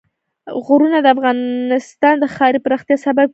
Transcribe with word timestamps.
غرونه 0.65 0.97
د 1.01 1.07
افغانستان 1.15 2.15
د 2.19 2.25
ښاري 2.35 2.59
پراختیا 2.65 2.95
سبب 3.05 3.25
کېږي. 3.27 3.29